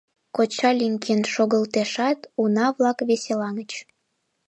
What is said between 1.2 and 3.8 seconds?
шогылтешат, уна-влак веселаҥыч.